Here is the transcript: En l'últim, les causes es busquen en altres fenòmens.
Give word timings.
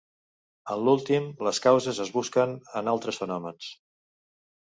En 0.75 0.79
l'últim, 0.87 1.27
les 1.47 1.59
causes 1.65 1.99
es 2.07 2.09
busquen 2.17 2.57
en 2.81 2.91
altres 2.93 3.23
fenòmens. 3.25 3.71